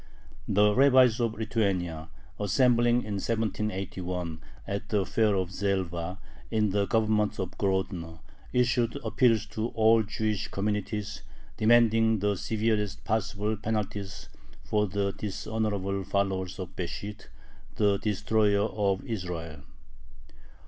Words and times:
The 0.47 0.73
rabbis 0.75 1.19
of 1.19 1.35
Lithuania, 1.35 2.09
assembling 2.39 3.03
in 3.03 3.21
1781 3.21 4.41
at 4.65 4.89
the 4.89 5.05
fair 5.05 5.35
of 5.35 5.51
Zelva, 5.51 6.17
in 6.49 6.71
the 6.71 6.87
Government 6.87 7.37
of 7.37 7.55
Grodno, 7.59 8.21
issued 8.51 8.95
appeals 9.05 9.45
to 9.49 9.67
all 9.67 10.01
Jewish 10.01 10.47
communities, 10.47 11.21
demanding 11.55 12.17
the 12.17 12.35
severest 12.35 13.03
possible 13.03 13.55
penalties 13.55 14.27
for 14.63 14.87
"the 14.87 15.11
dishonorable 15.13 16.03
followers 16.03 16.57
of 16.57 16.75
Besht, 16.75 17.27
the 17.75 17.99
destroyer 17.99 18.69
of 18.71 19.05
Israel." 19.05 19.61